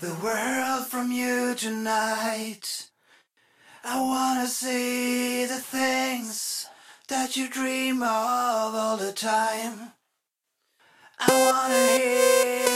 the 0.00 0.14
world 0.22 0.86
from 0.86 1.12
you 1.12 1.54
tonight. 1.54 2.88
I 3.84 4.00
wanna 4.00 4.46
see 4.46 5.44
the 5.44 5.58
things 5.58 6.66
that 7.08 7.36
you 7.36 7.50
dream 7.50 8.02
of 8.02 8.74
all 8.74 8.96
the 8.96 9.12
time. 9.12 9.92
I 11.18 11.28
wanna 11.28 11.98
hear. 11.98 12.69